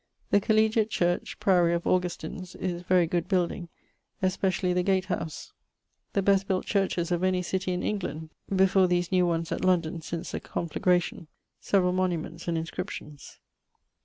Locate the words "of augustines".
1.75-2.55